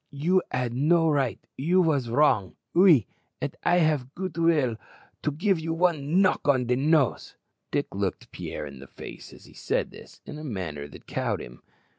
[0.09, 2.55] "You had no right, you vas wrong.
[2.73, 3.05] Oui,
[3.39, 4.75] et I have goot vill
[5.21, 7.35] to give you one knock on de nose."
[7.69, 11.39] Dick looked Pierre in the face, as he said this, in a manner that cowed
[11.39, 11.61] him.